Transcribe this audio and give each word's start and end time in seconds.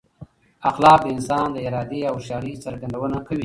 اخلاق 0.69 0.99
د 1.03 1.07
انسان 1.15 1.47
د 1.51 1.57
ارادې 1.67 2.01
او 2.09 2.15
هوښیارۍ 2.17 2.53
څرګندونه 2.65 3.17
کوي. 3.27 3.39